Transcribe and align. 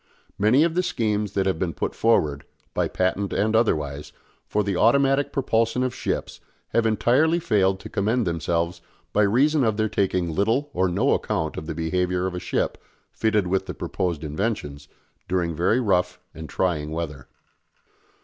Many 0.39 0.63
of 0.63 0.73
the 0.73 0.81
schemes 0.81 1.33
that 1.33 1.45
have 1.45 1.59
been 1.59 1.75
put 1.75 1.93
forward, 1.93 2.43
by 2.73 2.87
patent 2.87 3.33
and 3.33 3.55
otherwise, 3.55 4.11
for 4.47 4.63
the 4.63 4.75
automatic 4.75 5.31
propulsion 5.31 5.83
of 5.83 5.93
ships 5.93 6.39
have 6.69 6.87
entirely 6.87 7.37
failed 7.39 7.79
to 7.81 7.87
commend 7.89 8.25
themselves 8.25 8.81
by 9.13 9.21
reason 9.21 9.63
of 9.63 9.77
their 9.77 9.89
taking 9.89 10.33
little 10.33 10.71
or 10.73 10.89
no 10.89 11.13
account 11.13 11.55
of 11.55 11.67
the 11.67 11.75
behaviour 11.75 12.25
of 12.25 12.33
a 12.33 12.39
ship, 12.39 12.79
fitted 13.11 13.45
with 13.45 13.67
the 13.67 13.75
proposed 13.75 14.23
inventions, 14.23 14.87
during 15.27 15.53
very 15.55 15.79
rough 15.79 16.19
and 16.33 16.49
trying 16.49 16.89
weather. 16.89 17.27